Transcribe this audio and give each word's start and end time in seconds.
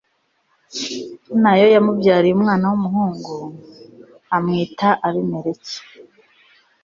na 1.43 1.51
yo 1.59 1.65
yamubyariye 1.75 2.33
umwana 2.35 2.65
w'umuhungu, 2.71 3.33
amwita 4.35 4.87
abimeleki 5.07 5.77